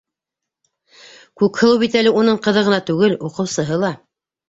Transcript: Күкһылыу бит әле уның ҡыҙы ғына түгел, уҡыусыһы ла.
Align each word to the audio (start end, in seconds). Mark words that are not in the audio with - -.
Күкһылыу 1.43 1.79
бит 1.85 1.99
әле 2.01 2.17
уның 2.25 2.43
ҡыҙы 2.49 2.67
ғына 2.73 2.83
түгел, 2.91 3.17
уҡыусыһы 3.31 3.83
ла. 3.89 3.97